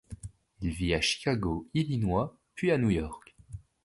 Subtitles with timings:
[0.61, 3.35] Il vit à Chicago, Illinois, puis à New York.